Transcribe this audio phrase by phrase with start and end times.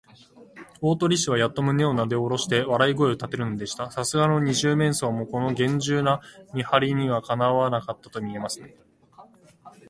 [0.81, 3.91] 大鳥氏はやっと胸をなでおろして、笑い声をたてるのでした。
[3.91, 6.21] さすがの二十面相も、このげんじゅうな
[6.55, 8.75] 見はりには、かなわなかったとみえますね。